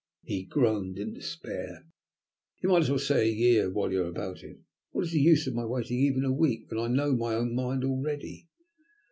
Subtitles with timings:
[0.23, 1.85] He groaned in despair.
[2.63, 4.57] "You might as well say a year while you are about it.
[4.89, 7.53] What is the use of my waiting even a week when I know my own
[7.53, 8.47] mind already?"